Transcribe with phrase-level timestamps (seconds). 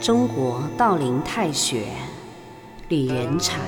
[0.00, 1.86] 中国道林太学
[2.88, 3.58] 李元彩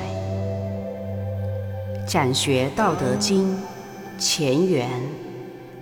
[2.06, 3.56] 讲学《道德经》
[4.17, 4.88] 前缘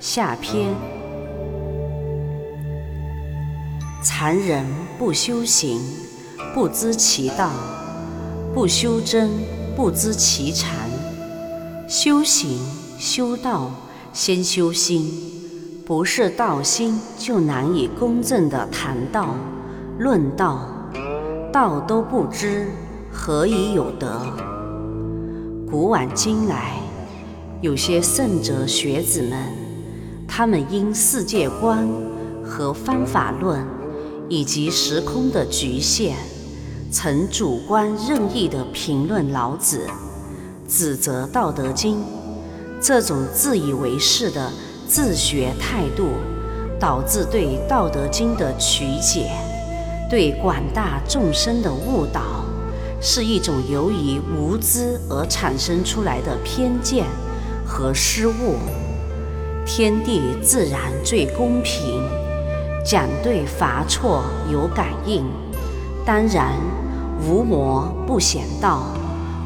[0.01, 0.75] 下篇。
[4.03, 4.65] 残人
[4.99, 5.83] 不修行，
[6.55, 7.51] 不知其道；
[8.55, 9.31] 不修真，
[9.77, 10.89] 不知其禅。
[11.87, 12.59] 修行
[12.99, 13.71] 修道，
[14.15, 15.34] 先修心，
[15.87, 19.35] 不是道心，就难以公正地谈道。
[19.99, 20.67] 论道，
[21.53, 22.69] 道都不知，
[23.13, 24.23] 何以有德？
[25.71, 26.79] 古往今来，
[27.61, 29.39] 有些圣哲学子们，
[30.27, 31.87] 他们因世界观
[32.43, 33.63] 和方法论
[34.31, 36.17] 以及时空的局限，
[36.91, 39.87] 曾主观任意地评论老子，
[40.67, 41.99] 指责《道德经》。
[42.81, 44.51] 这种自以为是的
[44.95, 46.11] 自学态度，
[46.79, 49.29] 导致对《道德经》的曲解。
[50.09, 52.45] 对广大众生的误导，
[53.01, 57.07] 是一种由于无知而产生出来的偏见
[57.67, 58.55] 和失误。
[59.67, 62.01] 天地自然最公平，
[62.87, 65.25] 讲对罚错有感应。
[66.07, 66.53] 当然，
[67.21, 68.85] 无魔不显道，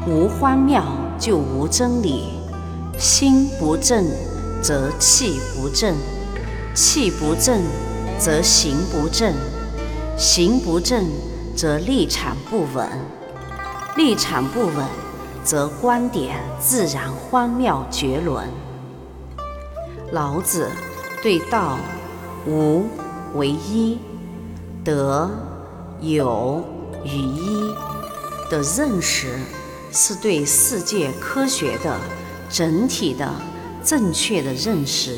[0.07, 0.79] 无荒谬
[1.17, 2.25] 就无真理。
[2.99, 4.05] 心不正，
[4.61, 5.95] 则气不正；
[6.75, 7.61] 气不正，
[8.19, 9.33] 则行不正。
[10.17, 11.05] 行不正，
[11.55, 12.87] 则立场不稳；
[13.95, 14.85] 立场不稳，
[15.43, 18.45] 则观点自然荒谬绝伦。
[20.11, 20.69] 老子
[21.23, 21.77] 对道
[22.45, 22.85] 无
[23.35, 23.97] 为一，
[24.83, 25.29] 德
[26.01, 26.63] 有
[27.05, 27.73] 与一
[28.49, 29.39] 的认识，
[29.93, 31.95] 是对世界科学的
[32.49, 33.31] 整体的
[33.89, 35.17] 正确的认识。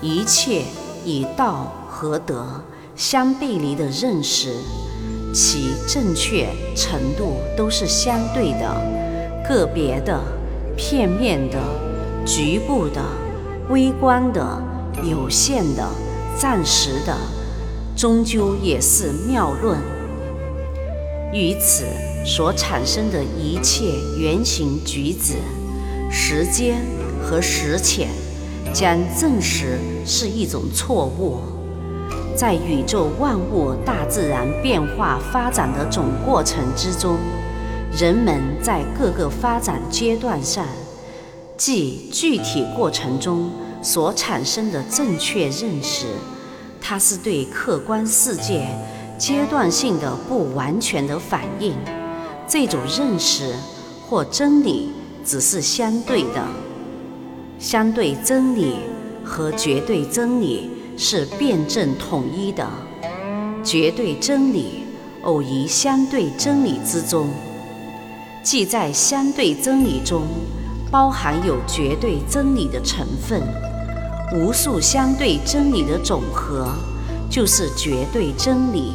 [0.00, 0.62] 一切
[1.04, 2.62] 以道和德。
[2.94, 4.52] 相背离的认识，
[5.32, 8.76] 其正确程度都是相对的、
[9.48, 10.20] 个别的、
[10.76, 11.58] 片面的、
[12.26, 13.02] 局部的、
[13.70, 14.62] 微观的、
[15.02, 15.88] 有限的、
[16.36, 17.16] 暂时的，
[17.96, 19.78] 终究也是谬论。
[21.32, 21.86] 于此
[22.26, 23.86] 所产生的一切
[24.18, 25.36] 言行举止、
[26.10, 26.82] 时间
[27.22, 28.08] 和实浅，
[28.72, 31.40] 将证实是一种错误。
[32.36, 37.18] 在宇宙万物、大自然变化发展的总过程之中，
[37.98, 40.64] 人们在各个发展阶段上，
[41.56, 43.50] 即具体过程中
[43.82, 46.06] 所产生的正确认识，
[46.80, 48.68] 它是对客观世界
[49.18, 51.74] 阶段性的不完全的反应。
[52.48, 53.54] 这种认识
[54.08, 54.90] 或真理
[55.24, 56.42] 只是相对的，
[57.60, 58.74] 相对真理
[59.22, 60.68] 和绝对真理。
[61.02, 62.68] 是辩证统一的
[63.64, 64.84] 绝对真理，
[65.22, 67.30] 偶于相对真理之中，
[68.42, 70.24] 即在相对真理中
[70.90, 73.40] 包含有绝对真理的成分。
[74.34, 76.68] 无数相对真理的总和
[77.30, 78.92] 就是绝对真理，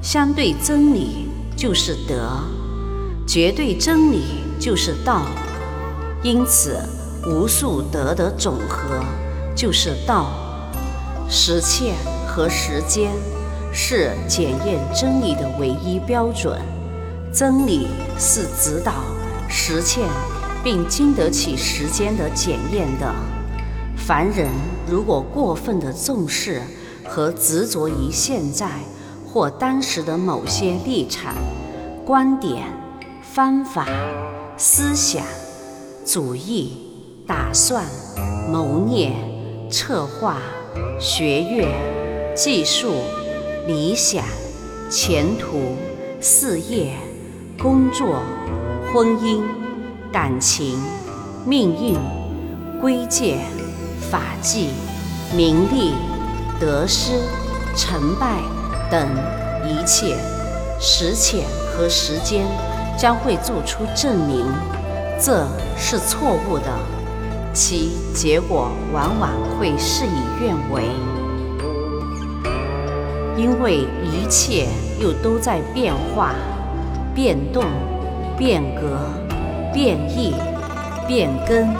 [0.00, 2.30] 相对真理就是德，
[3.26, 4.22] 绝对真理
[4.58, 5.26] 就是道。
[6.22, 6.80] 因此，
[7.26, 9.04] 无数德的总和
[9.54, 10.30] 就是道。
[11.28, 13.10] 实践和时间
[13.72, 16.56] 是检验真理的唯一标准，
[17.32, 18.92] 真理是指导
[19.48, 20.08] 实践
[20.62, 23.12] 并经得起时间的检验的。
[23.96, 24.48] 凡人
[24.88, 26.62] 如果过分的重视
[27.04, 28.68] 和执着于现在
[29.26, 31.34] 或当时的某些立场、
[32.04, 32.68] 观点、
[33.20, 33.84] 方法、
[34.56, 35.24] 思想、
[36.04, 36.85] 主义、
[37.26, 37.84] 打算、
[38.50, 39.12] 谋念、
[39.68, 40.38] 策划。
[40.98, 41.68] 学业、
[42.34, 42.94] 技术、
[43.66, 44.24] 理想、
[44.90, 45.76] 前途、
[46.20, 46.94] 事业、
[47.60, 48.22] 工作、
[48.92, 49.42] 婚姻、
[50.10, 50.80] 感情、
[51.44, 51.98] 命运、
[52.80, 53.40] 规戒、
[54.10, 54.70] 法纪、
[55.36, 55.92] 名利、
[56.58, 57.20] 得失、
[57.76, 58.40] 成败
[58.90, 59.06] 等
[59.68, 60.16] 一切，
[60.80, 61.44] 实浅
[61.76, 62.46] 和时间
[62.98, 64.46] 将会做出证明，
[65.20, 65.46] 这
[65.76, 66.95] 是错误的。
[67.58, 70.82] 其结果往往会事与愿违，
[73.34, 74.68] 因为一切
[75.00, 76.34] 又都在变化、
[77.14, 77.64] 变动、
[78.36, 78.98] 变革、
[79.72, 80.34] 变异、
[81.08, 81.74] 变更、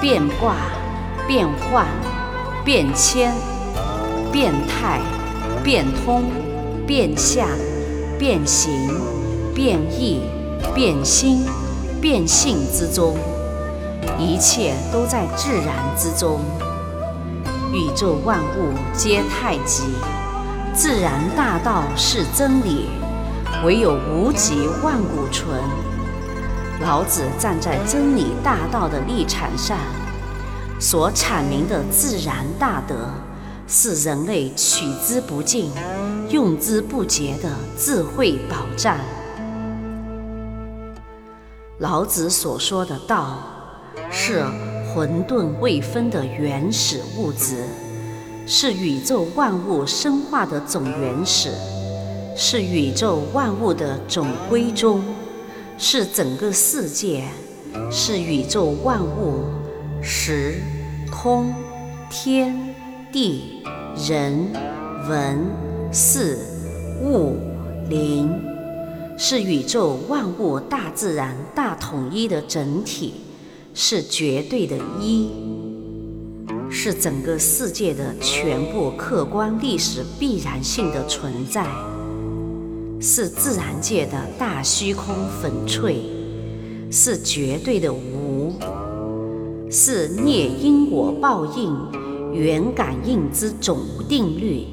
[0.00, 0.56] 变卦、
[1.28, 1.86] 变换、
[2.64, 3.32] 变迁、
[4.32, 5.00] 变态、
[5.62, 6.24] 变通、
[6.88, 7.46] 变相、
[8.18, 8.90] 变形、
[9.54, 10.22] 变异、
[10.74, 11.44] 变心、
[12.00, 13.16] 变性之中。
[14.18, 16.40] 一切都在自然之中，
[17.72, 19.82] 宇宙万物皆太极，
[20.72, 22.88] 自然大道是真理，
[23.64, 25.60] 唯有无极万古存。
[26.80, 29.78] 老子站在真理大道的立场上，
[30.78, 32.94] 所阐明的自然大德，
[33.66, 35.70] 是人类取之不尽、
[36.28, 38.96] 用之不竭的智慧宝藏。
[41.78, 43.38] 老子所说的道，
[44.16, 44.44] 是
[44.94, 47.64] 混沌未分的原始物质，
[48.46, 51.50] 是宇宙万物生化的总原始，
[52.36, 55.02] 是宇宙万物的总归宗，
[55.76, 57.24] 是整个世界，
[57.90, 59.46] 是宇宙万物
[60.00, 60.60] 时
[61.10, 61.52] 空
[62.08, 62.56] 天
[63.12, 63.64] 地
[64.08, 64.46] 人
[65.08, 65.44] 文
[65.90, 66.38] 事
[67.02, 67.36] 物
[67.88, 68.32] 灵。
[69.16, 73.14] 是宇宙万物大自然大统一的整体，
[73.76, 75.28] 是绝对的一，
[76.70, 81.66] 是整个世界的全部客观历史必然性的存在，
[83.00, 85.12] 是自然界的大虚空
[85.42, 86.04] 粉碎，
[86.88, 88.52] 是绝对的无，
[89.68, 91.76] 是孽因果报应
[92.32, 94.68] 原感应之总定律。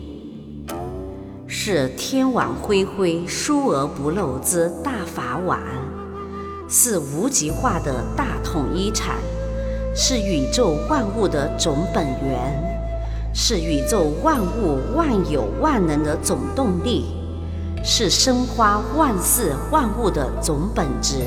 [1.47, 5.59] 是天网恢恢，疏而不漏之大法网，
[6.73, 9.17] 是无极化的大统一场，
[9.93, 12.63] 是宇宙万物的总本源，
[13.33, 17.07] 是宇宙万物万有万能的总动力，
[17.83, 21.17] 是生花万事万物的总本质，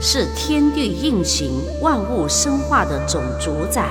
[0.00, 3.88] 是天地运行万物生化的总主宰，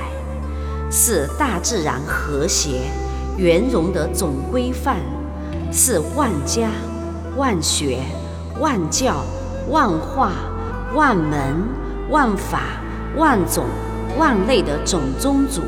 [0.91, 2.81] 是大自然和谐
[3.37, 4.97] 圆融的总规范。
[5.71, 6.69] 是万家、
[7.35, 7.99] 万学、
[8.59, 9.25] 万教、
[9.69, 10.31] 万化、
[10.95, 11.67] 万门、
[12.09, 12.79] 万法、
[13.17, 13.65] 万种、
[14.17, 15.61] 万类的总宗主，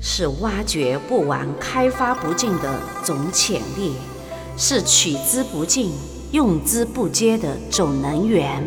[0.00, 3.96] 是挖掘不完、开发不尽的总潜力，
[4.56, 5.92] 是取之不尽、
[6.32, 8.64] 用之不竭的总能源，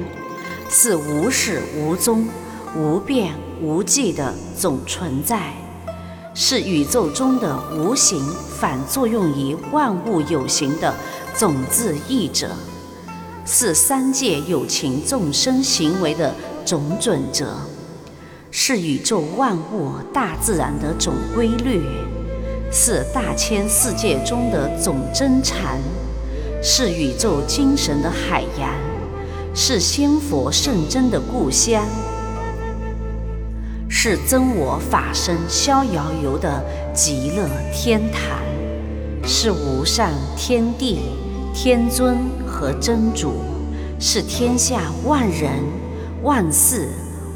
[0.70, 2.28] 是无始无终、
[2.78, 5.54] 无变无际的总存在。
[6.36, 8.24] 是宇宙中的无形
[8.60, 10.94] 反作用于万物有形的
[11.36, 12.52] 种子意者，
[13.46, 16.34] 是三界有情众生行为的
[16.64, 17.58] 总准则，
[18.52, 21.82] 是宇宙万物大自然的总规律，
[22.72, 25.80] 是大千世界中的总真禅，
[26.62, 28.70] 是宇宙精神的海洋，
[29.56, 31.84] 是仙佛圣真的故乡。
[33.90, 36.64] 是真我法身逍遥游的
[36.94, 38.40] 极乐天堂，
[39.26, 41.00] 是无上天地
[41.54, 42.18] 天尊
[42.52, 43.36] 和真主，
[43.98, 45.52] 是天下万人
[46.22, 46.90] 万事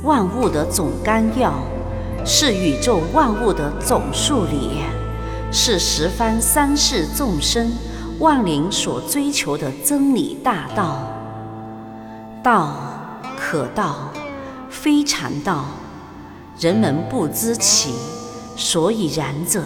[0.03, 1.53] 万物的总纲要，
[2.25, 4.81] 是宇宙万物的总数理，
[5.51, 7.71] 是十方三世众生
[8.19, 11.12] 万灵所追求的真理大道。
[12.44, 12.75] 道
[13.38, 14.12] 可道，
[14.69, 15.65] 非常道。
[16.59, 17.94] 人们不知其
[18.56, 19.62] 所以然者，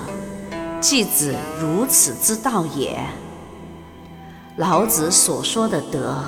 [0.79, 2.97] 即指如此之道也。
[4.59, 6.21] 老子所说的德，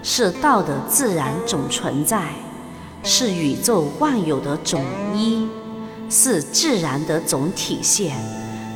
[0.00, 2.28] 是道的自然总存在，
[3.02, 5.48] 是宇宙万有的总一，
[6.08, 8.14] 是自然的总体现，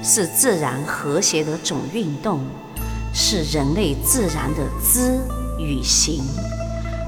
[0.02, 2.40] 是自然和谐的总运动，
[3.14, 5.20] 是人类自然的知
[5.56, 6.24] 与行，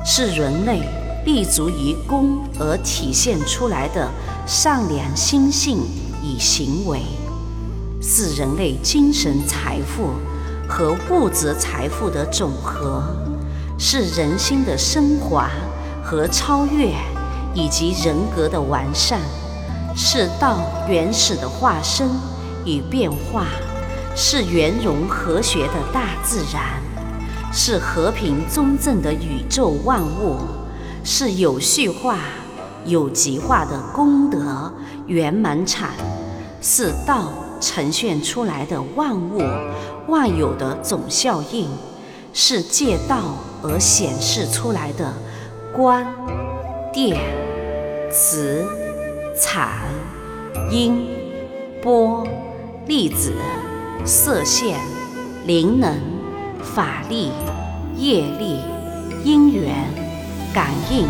[0.05, 0.83] 是人类。
[1.25, 4.11] 立足于功而体现出来的
[4.45, 5.79] 善良心性
[6.21, 7.01] 与行为，
[8.01, 10.11] 是人类精神财富
[10.75, 13.03] 和物质财富的总和，
[13.79, 15.51] 是人心的升华
[16.03, 16.95] 和超越，
[17.53, 19.21] 以及人格的完善，
[19.95, 22.09] 是道原始的化身
[22.65, 23.45] 与变化，
[24.17, 26.83] 是圆融和谐的大自然，
[27.53, 30.39] 是和平中正的宇宙万物。
[31.05, 32.17] 是有序化、
[32.87, 34.73] 有极化的功德
[35.07, 35.91] 圆满产，
[36.63, 37.29] 是道
[37.61, 39.43] 呈现出来的万物
[40.09, 41.69] 万有的总效应，
[42.33, 45.13] 是借道而显示出来的
[45.73, 46.05] 光、
[46.93, 47.19] 电、
[48.11, 48.65] 磁、
[49.41, 49.71] 场、
[50.71, 51.07] 音、
[51.83, 52.27] 波、
[52.87, 53.33] 粒子、
[54.05, 54.79] 色线、
[55.47, 55.99] 灵能、
[56.75, 57.33] 法力、
[57.97, 58.61] 业力、
[59.25, 59.73] 因缘。
[60.55, 61.09] 感应、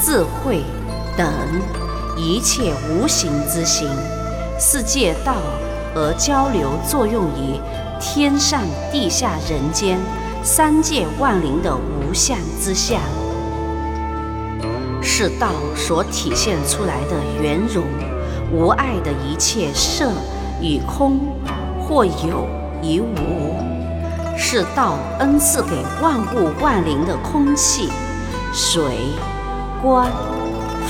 [0.00, 0.62] 智慧
[1.16, 1.26] 等
[2.16, 3.88] 一切无形之心，
[4.60, 5.34] 是借道
[5.92, 7.58] 而交流作用于
[8.00, 8.62] 天上
[8.92, 9.98] 地下人间
[10.42, 13.00] 三界万灵的无相之相，
[15.02, 17.84] 是道所体现出来的圆融
[18.52, 20.12] 无碍的一切色
[20.60, 21.18] 与空，
[21.80, 22.46] 或有
[22.82, 23.56] 与无，
[24.36, 27.88] 是道恩赐给万物万灵的空气、
[28.52, 28.82] 水、
[29.82, 30.08] 光、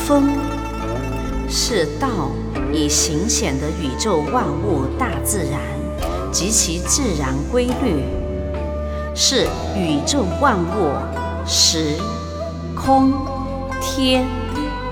[0.06, 0.28] 风，
[1.48, 2.08] 是道
[2.72, 5.60] 以形显的宇宙万物大自然。
[6.36, 8.04] 及其自然规律，
[9.14, 10.92] 是宇宙万物
[11.46, 11.96] 时
[12.74, 13.14] 空
[13.80, 14.26] 天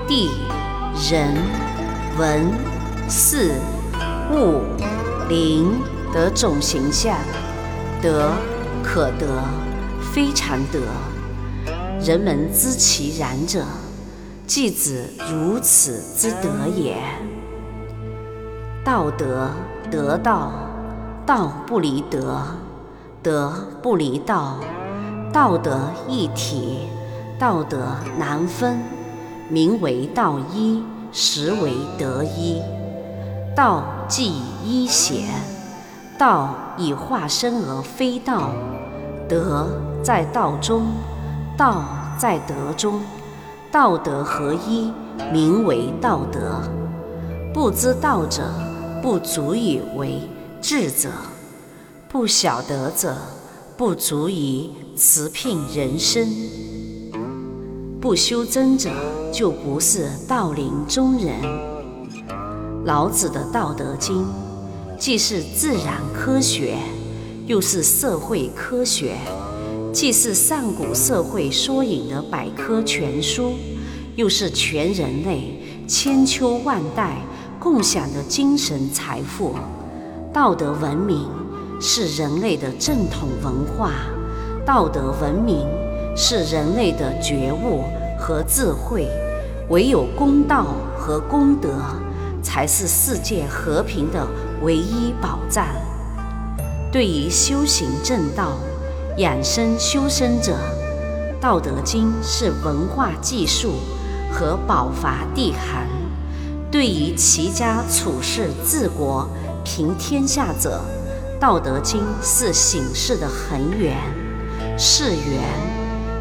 [0.07, 0.31] 地
[1.07, 1.35] 人。
[2.17, 2.49] 文、
[3.07, 3.51] 事、
[4.31, 4.61] 物、
[5.29, 5.71] 灵
[6.11, 7.15] 的总形象，
[8.01, 8.31] 得
[8.81, 9.43] 可得，
[10.13, 10.79] 非常得。
[12.01, 13.63] 人们知其然者，
[14.47, 16.95] 即指如此之德也。
[18.83, 19.51] 道德
[19.91, 20.53] 得道，
[21.25, 22.41] 道不离德，
[23.23, 23.51] 德
[23.81, 24.57] 不离道，
[25.33, 26.87] 道德一体，
[27.39, 28.79] 道德难分，
[29.49, 30.83] 名为道一。
[31.17, 32.61] 实为德一，
[33.55, 34.33] 道即
[34.65, 35.29] 一显，
[36.17, 38.49] 道以化身而非道，
[39.29, 39.65] 德
[40.03, 40.87] 在道中，
[41.55, 41.85] 道
[42.17, 42.99] 在德中，
[43.71, 44.91] 道德合一，
[45.31, 46.61] 名为道德。
[47.53, 48.43] 不知道者，
[49.01, 50.19] 不足以为
[50.67, 51.09] 智者；
[52.09, 53.15] 不晓得者，
[53.77, 56.27] 不足以持聘人生。
[58.01, 58.89] 不修真者，
[59.31, 61.35] 就不是道林中人。
[62.83, 64.23] 老子的《道德经》，
[64.97, 66.79] 既是自然科学，
[67.45, 69.11] 又是社会科学；
[69.93, 73.53] 既是上古社会缩影的百科全书，
[74.15, 77.21] 又是全人类千秋万代
[77.59, 79.53] 共享的精神财富。
[80.35, 81.29] 道德文明
[81.79, 83.91] 是人类的正统文化，
[84.65, 85.65] 道德文明。
[86.17, 87.83] 是人类的觉悟
[88.17, 89.07] 和智慧，
[89.69, 91.69] 唯有公道和公德，
[92.41, 94.25] 才是世界和平的
[94.61, 95.65] 唯一保障。
[96.91, 98.57] 对于修行正道、
[99.17, 100.57] 养生修身者，
[101.41, 103.73] 《道德经》是文化技术
[104.31, 105.85] 和宝法地涵；
[106.71, 109.27] 对于齐家处世治国
[109.65, 110.79] 平天下者，
[111.39, 113.97] 《道德经》是醒世的恒源、
[114.77, 115.75] 是源。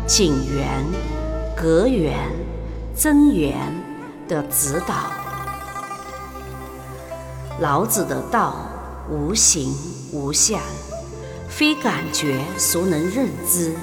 [0.06, 0.84] 景源、
[1.56, 2.30] 格源、
[2.94, 3.56] 真源
[4.28, 4.94] 的指导。
[7.58, 8.56] 老子的道
[9.08, 9.74] 无形
[10.12, 10.60] 无相，
[11.48, 13.74] 非感觉所能认知，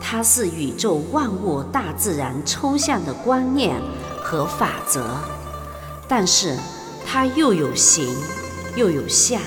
[0.00, 3.78] 它是宇宙万物大自然抽象的观念
[4.22, 5.04] 和法则。
[6.08, 6.56] 但是
[7.06, 8.16] 它又有形
[8.74, 9.40] 又有相，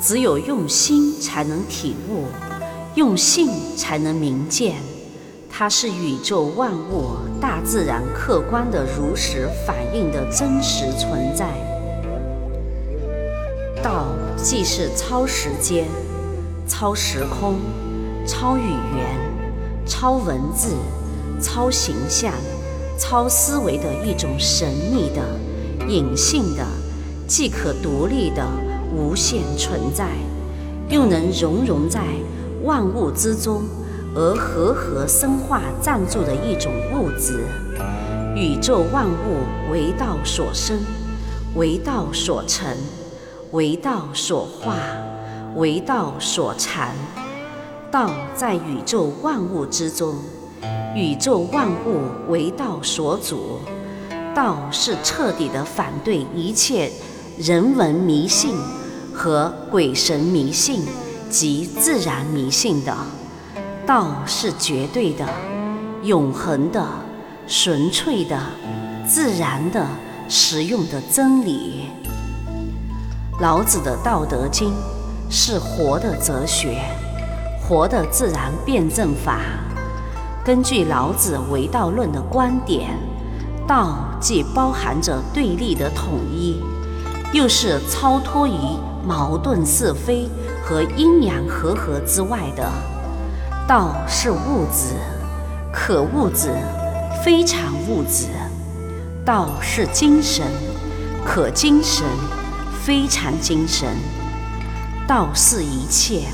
[0.00, 2.24] 只有用心才能体悟，
[2.96, 4.74] 用性才能明见。
[5.48, 11.46] 它是宇宙万物、大自然客观的如实反映的真实存在。
[13.80, 15.86] 道既是超时间、
[16.66, 17.60] 超时空、
[18.26, 20.74] 超语言、超文字、
[21.40, 22.32] 超形象、
[22.98, 25.22] 超思维的一种神秘的、
[25.88, 26.66] 隐性的、
[27.26, 28.46] 既可独立的
[28.94, 30.08] 无限存在，
[30.88, 32.02] 又能融融在
[32.62, 33.62] 万物之中。
[34.16, 37.44] 而和合生化暂住的一种物质，
[38.36, 40.78] 宇宙万物为道所生，
[41.56, 42.76] 为道所成，
[43.50, 44.76] 为道所化，
[45.56, 46.94] 为道所禅。
[47.90, 50.14] 道在宇宙万物之中，
[50.94, 53.58] 宇宙万物为道所主。
[54.32, 56.88] 道是彻底的反对一切
[57.36, 58.56] 人文迷信
[59.12, 60.82] 和鬼神迷信
[61.28, 62.96] 及自然迷信的。
[63.84, 65.26] 道是绝对的、
[66.04, 66.86] 永恒的、
[67.48, 68.40] 纯粹的、
[69.06, 69.84] 自然的、
[70.28, 71.90] 实用的真理。
[73.40, 74.70] 老子的《道德经》
[75.28, 76.80] 是活的哲学，
[77.60, 79.40] 活的自然辩证法。
[80.44, 82.96] 根据老子唯道论的观点，
[83.66, 86.62] 道既包含着对立的统一，
[87.32, 88.58] 又是超脱于
[89.04, 90.28] 矛盾是非
[90.62, 92.70] 和阴阳和合之外的。
[93.66, 94.94] 道是物质，
[95.72, 96.50] 可物质，
[97.24, 98.28] 非常物质；
[99.24, 100.44] 道是精神，
[101.24, 102.04] 可精神，
[102.84, 103.88] 非常精神；
[105.08, 106.24] 道是一切，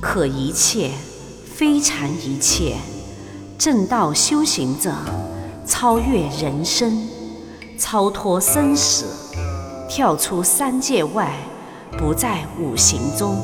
[0.00, 0.90] 可一切，
[1.54, 2.76] 非常一切。
[3.58, 4.92] 正道修行者，
[5.66, 7.08] 超越人生，
[7.78, 9.06] 超脱生死，
[9.88, 11.32] 跳出三界外，
[11.96, 13.36] 不在五行中。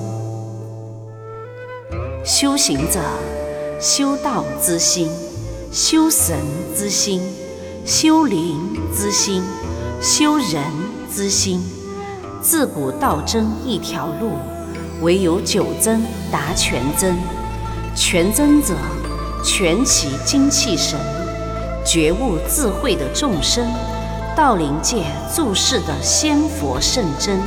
[2.24, 3.00] 修行者，
[3.80, 5.08] 修道之心，
[5.70, 6.36] 修神
[6.76, 7.22] 之心，
[7.84, 8.58] 修灵
[8.94, 9.42] 之心，
[10.00, 10.62] 修人
[11.12, 11.62] 之心。
[12.40, 14.32] 自古道真一条路，
[15.00, 17.16] 唯有九真达全真。
[17.94, 18.74] 全真者，
[19.44, 20.98] 全其精气神，
[21.84, 23.66] 觉悟智慧的众生，
[24.34, 27.38] 道灵界注释的仙佛圣真。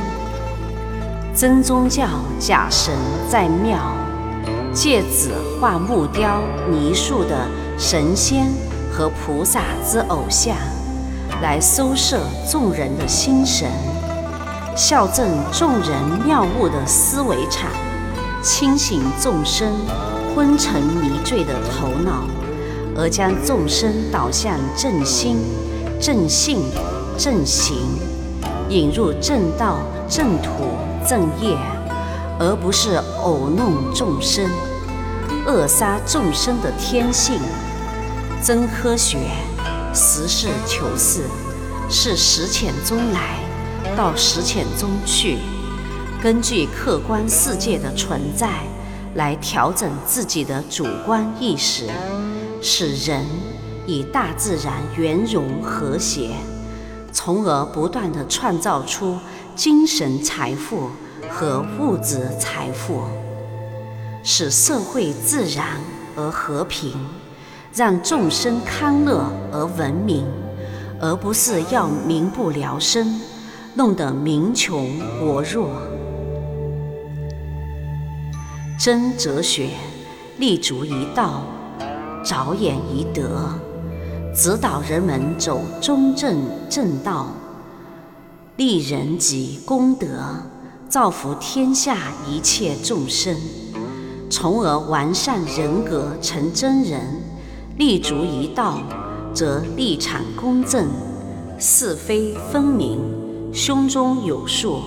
[1.34, 2.06] 真宗教
[2.38, 2.94] 假神
[3.28, 3.76] 在庙，
[4.72, 6.40] 借子画木雕
[6.70, 8.46] 泥塑的神仙
[8.92, 10.56] 和菩萨之偶像，
[11.42, 13.68] 来收摄众人的心神。
[14.76, 15.90] 校正众人
[16.24, 17.68] 妙悟的思维场，
[18.42, 19.72] 清醒众生
[20.34, 22.22] 昏沉迷醉的头脑，
[22.96, 25.38] 而将众生导向正心、
[26.00, 26.58] 正性、
[27.18, 27.76] 正行，
[28.68, 30.50] 引入正道、正途、
[31.08, 31.56] 正业，
[32.38, 34.48] 而不是偶弄众生、
[35.46, 37.40] 扼杀众生的天性。
[38.42, 39.18] 真科学，
[39.94, 41.22] 实事求是，
[41.88, 43.40] 是实浅中来。
[43.96, 45.38] 到实浅中去，
[46.22, 48.50] 根据客观世界的存在
[49.14, 51.88] 来调整自己的主观意识，
[52.60, 53.24] 使人
[53.86, 56.30] 与大自然圆融和谐，
[57.12, 59.18] 从而不断地创造出
[59.54, 60.90] 精神财富
[61.28, 63.02] 和物质财富，
[64.22, 65.80] 使社会自然
[66.16, 66.92] 而和平，
[67.74, 70.26] 让众生康乐而文明，
[71.00, 73.20] 而不是要民不聊生。
[73.78, 75.68] 弄得民穷国弱。
[78.80, 79.68] 真哲学
[80.38, 81.42] 立足于道，
[82.24, 83.50] 着眼于德，
[84.36, 86.36] 指导人们走中正
[86.68, 87.28] 正道，
[88.58, 90.06] 立人及功德，
[90.90, 93.34] 造福天下一切众生，
[94.28, 97.00] 从而完善人格成真人。
[97.78, 98.78] 立足于道，
[99.32, 100.86] 则立场公正，
[101.58, 103.00] 是非分明。
[103.54, 104.80] 胸中有数，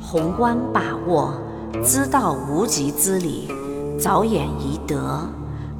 [0.00, 1.32] 宏观把握，
[1.84, 3.46] 知道无极之理，
[3.96, 5.20] 着眼于德，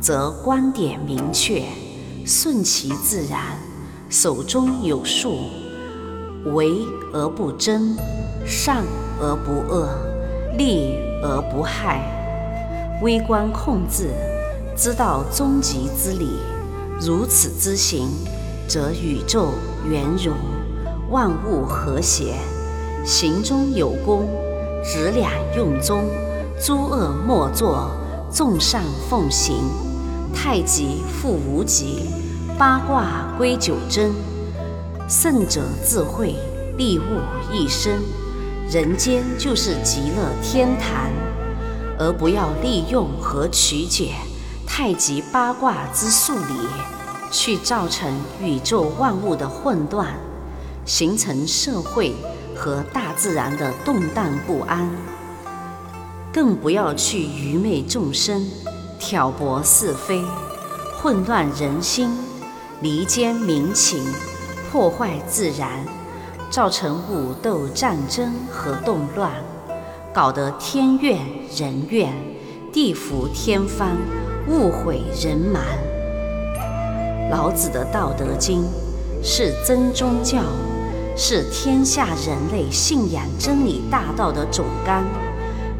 [0.00, 1.64] 则观点明确，
[2.26, 3.56] 顺其自然，
[4.10, 5.36] 手中有数，
[6.56, 7.96] 为而不争，
[8.44, 8.82] 善
[9.20, 9.88] 而不恶，
[10.58, 12.02] 利而不害，
[13.00, 14.10] 微观控制，
[14.76, 16.30] 知道终极之理，
[17.00, 18.08] 如此之行，
[18.66, 19.50] 则宇宙
[19.88, 20.34] 圆融。
[21.08, 22.34] 万物和谐，
[23.04, 24.28] 行中有功，
[24.82, 26.02] 执两用中，
[26.60, 27.88] 诸恶莫作，
[28.32, 29.85] 众善奉行。
[30.36, 32.10] 太极复无极，
[32.58, 34.12] 八卦归九真。
[35.08, 36.36] 圣者智慧，
[36.76, 37.02] 利物
[37.50, 37.90] 一生。
[38.70, 41.10] 人间就是极乐天堂，
[41.98, 44.12] 而不要利用和曲解
[44.66, 46.68] 太极八卦之数理，
[47.32, 50.14] 去造成宇宙万物的混乱。
[50.84, 52.12] 形成社会
[52.54, 54.88] 和大自然的动荡不安，
[56.32, 58.46] 更不要去愚昧众生、
[58.98, 60.22] 挑拨是非、
[61.00, 62.10] 混乱人心、
[62.80, 64.04] 离间民情、
[64.70, 65.84] 破坏自然，
[66.50, 69.32] 造成武斗战争和动乱，
[70.12, 71.18] 搞得天怨
[71.56, 72.12] 人怨、
[72.72, 73.96] 地覆天翻、
[74.48, 75.62] 物毁人满。
[77.30, 78.62] 老子的《道德经》
[79.22, 80.42] 是真宗教。
[81.18, 85.02] 是天下人类信仰真理大道的总纲，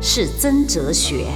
[0.01, 1.27] 是真哲学，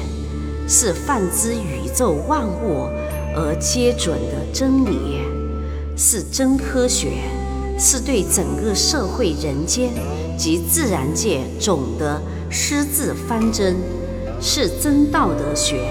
[0.73, 2.87] 是泛之宇宙万物
[3.35, 5.19] 而皆准的真理，
[5.97, 7.25] 是真科学，
[7.77, 9.91] 是对整个社会、人间
[10.39, 13.79] 及自然界总的施治方针，
[14.41, 15.91] 是真道德学，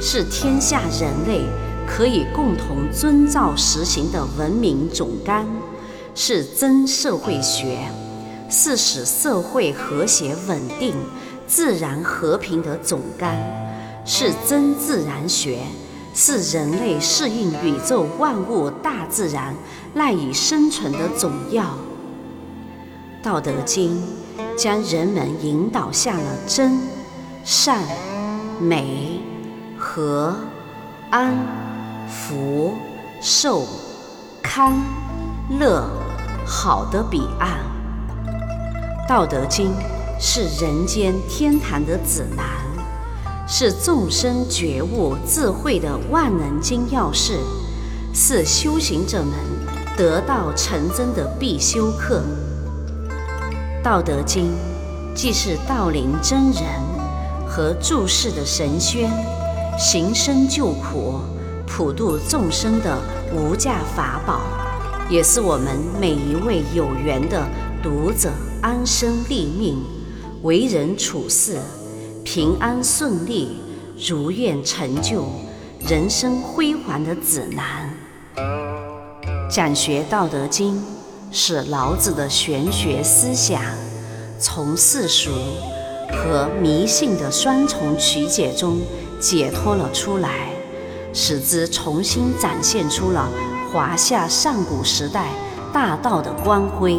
[0.00, 1.42] 是天下人类
[1.86, 5.46] 可以共同遵照实行的文明总纲。
[6.16, 7.78] 是真社会学，
[8.50, 10.96] 是使社会和谐稳定、
[11.46, 13.36] 自然和平的总纲；
[14.06, 15.58] 是真自然学，
[16.14, 19.52] 是人类适应宇宙万物、大自然
[19.94, 21.64] 赖以生存的总要。
[23.22, 24.00] 《道德经》
[24.56, 26.80] 将人们引导向了真、
[27.44, 27.82] 善、
[28.60, 29.20] 美、
[29.76, 30.36] 和、
[31.10, 31.36] 安、
[32.08, 32.72] 福、
[33.20, 33.66] 寿、
[34.42, 34.80] 康、
[35.58, 35.84] 乐。
[36.48, 37.58] 好的彼岸，
[39.08, 39.72] 《道德经》
[40.20, 42.46] 是人间天堂的指南，
[43.48, 47.34] 是众生觉悟智慧的万能金钥匙，
[48.12, 49.32] 是修行者们
[49.96, 52.22] 得道成真的必修课。
[53.84, 54.46] 《道德经》
[55.14, 56.64] 既是道林真人
[57.46, 59.08] 和注释的神宣，
[59.78, 61.20] 行深救苦、
[61.68, 62.98] 普度众生的
[63.32, 64.40] 无价法宝。
[65.08, 67.46] 也是我们每一位有缘的
[67.80, 68.28] 读者
[68.60, 69.78] 安身立命、
[70.42, 71.60] 为人处事
[72.26, 73.56] 平安顺利、
[74.04, 75.26] 如愿成就、
[75.88, 77.88] 人生辉煌的指南。
[79.48, 80.74] 讲学《道德经》，
[81.30, 83.62] 是老子的玄学思想
[84.40, 85.30] 从世俗
[86.10, 88.80] 和迷信的双重曲解中
[89.20, 90.50] 解脱了出来，
[91.12, 93.30] 使之重新展现出了。
[93.72, 95.28] 华夏上古时代
[95.72, 96.98] 大道的光辉，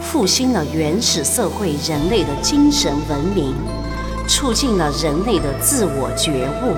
[0.00, 3.54] 复兴了原始社会人类的精神文明，
[4.30, 6.76] 促进了人类的自我觉悟、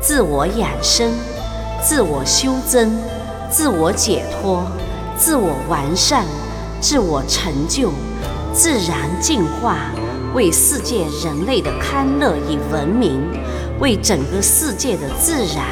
[0.00, 1.10] 自我养生、
[1.82, 2.96] 自我修真、
[3.50, 4.64] 自我解脱、
[5.16, 6.24] 自我完善、
[6.80, 7.90] 自我成就、
[8.54, 9.90] 自然进化，
[10.32, 13.20] 为世界人类的康乐与文明，
[13.80, 15.66] 为整个世界的自然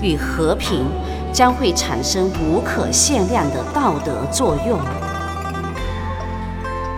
[0.00, 0.86] 与和平。
[1.32, 4.80] 将会产生无可限量的道德作用。《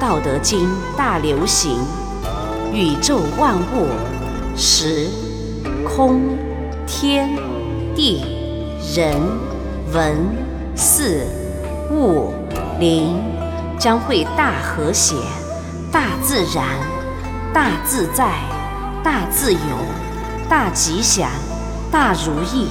[0.00, 0.60] 道德经》
[0.96, 1.76] 大流行，
[2.72, 3.88] 宇宙万物，
[4.56, 5.06] 时、
[5.84, 6.22] 空、
[6.86, 7.28] 天、
[7.94, 8.24] 地、
[8.94, 9.14] 人、
[9.92, 10.16] 文、
[10.74, 11.26] 事、
[11.90, 12.32] 物、
[12.80, 13.20] 灵，
[13.78, 15.14] 将会大和谐、
[15.90, 16.64] 大自然、
[17.52, 18.32] 大自在、
[19.04, 19.60] 大自由、
[20.48, 21.28] 大吉祥、
[21.90, 22.68] 大如意、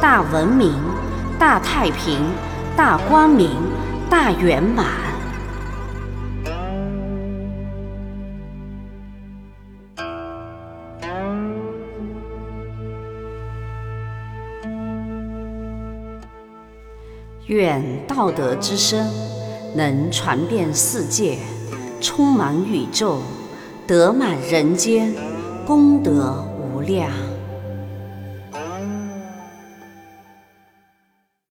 [0.00, 0.72] 大文明。
[1.38, 2.18] 大太平，
[2.76, 3.48] 大光明，
[4.10, 4.84] 大圆满。
[17.50, 19.04] 愿道德之声
[19.74, 21.36] 能传遍世界，
[22.00, 23.18] 充满宇宙，
[23.88, 25.12] 德满人间，
[25.66, 27.10] 功德无量。